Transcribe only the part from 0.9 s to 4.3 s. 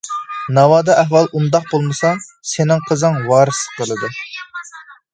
ئەھۋال ئۇنداق بولمىسا، سېنىڭ قىزىڭ ۋارىسلىق قىلىدۇ.